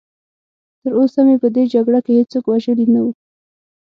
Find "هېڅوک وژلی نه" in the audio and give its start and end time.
2.19-3.01